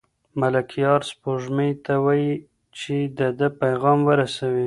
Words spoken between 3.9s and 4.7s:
ورسوي.